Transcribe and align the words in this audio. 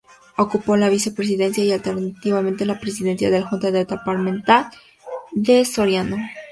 Ocupó 0.37 0.77
la 0.77 0.89
Vicepresidencia 0.89 1.63
y 1.63 1.71
alternativamente 1.73 2.65
la 2.65 2.79
Presidencia 2.79 3.29
de 3.29 3.39
la 3.41 3.45
Junta 3.47 3.69
Departamental 3.69 4.65
de 5.31 5.63
Soriano. 5.63 6.17